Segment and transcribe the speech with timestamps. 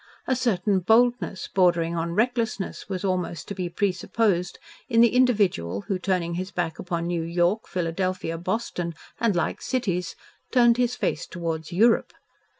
[0.25, 4.57] A certain boldness, bordering on recklessness, was almost to be presupposed
[4.89, 10.15] in the individual who, turning his back upon New York, Philadelphia, Boston, and like cities,
[10.51, 12.13] turned his face towards "Europe."